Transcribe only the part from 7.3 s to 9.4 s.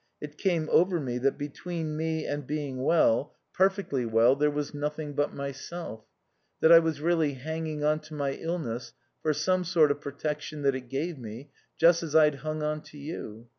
hanging on to my illness for